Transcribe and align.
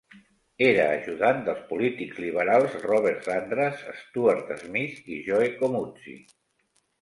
Era 0.67 0.85
ajudant 0.93 1.43
dels 1.49 1.59
polítics 1.73 2.21
liberals 2.23 2.77
Robert 2.85 3.29
Andras, 3.35 3.85
Stuart 4.01 4.51
Smith 4.63 5.13
i 5.19 5.21
Joe 5.29 5.53
Comuzzi. 5.61 6.19